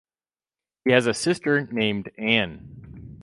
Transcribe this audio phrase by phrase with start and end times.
[0.83, 3.13] He has a sister named Anne.